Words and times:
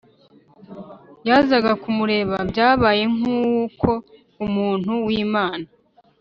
yazaga 1.27 1.71
kumureba. 1.81 2.35
Byabaye 2.51 3.03
nk’ 3.15 3.21
uko 3.41 3.89
umuntu 4.45 4.91
w’Imana 5.07 5.67